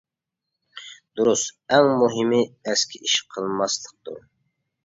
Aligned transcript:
دۇرۇس، 1.19 1.43
ئەڭ 1.77 1.91
مۇھىمى 1.99 2.41
ئەسكى 2.71 3.03
ئىش 3.09 3.19
قىلماسلىقتۇر. 3.37 4.21